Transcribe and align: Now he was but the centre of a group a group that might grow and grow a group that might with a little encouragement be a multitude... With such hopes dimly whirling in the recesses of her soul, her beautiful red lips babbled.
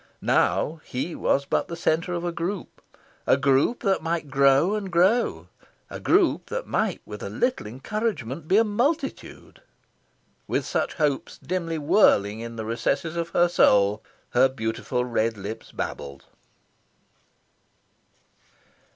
Now 0.23 0.81
he 0.83 1.13
was 1.13 1.45
but 1.45 1.67
the 1.67 1.75
centre 1.75 2.11
of 2.13 2.23
a 2.25 2.31
group 2.31 2.81
a 3.27 3.37
group 3.37 3.81
that 3.81 4.01
might 4.01 4.31
grow 4.31 4.73
and 4.73 4.91
grow 4.91 5.47
a 5.91 5.99
group 5.99 6.47
that 6.47 6.65
might 6.65 7.03
with 7.05 7.21
a 7.21 7.29
little 7.29 7.67
encouragement 7.67 8.47
be 8.47 8.57
a 8.57 8.63
multitude... 8.63 9.61
With 10.47 10.65
such 10.65 10.95
hopes 10.95 11.37
dimly 11.37 11.77
whirling 11.77 12.39
in 12.39 12.55
the 12.55 12.65
recesses 12.65 13.15
of 13.15 13.29
her 13.29 13.47
soul, 13.47 14.01
her 14.31 14.49
beautiful 14.49 15.05
red 15.05 15.37
lips 15.37 15.71
babbled. 15.71 16.25